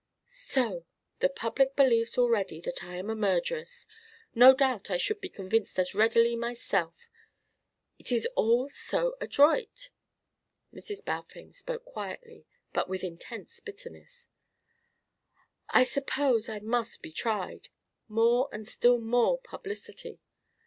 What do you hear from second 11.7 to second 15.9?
quietly but with intense bitterness. "I